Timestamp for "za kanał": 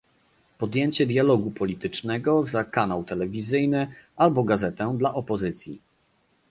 2.45-3.03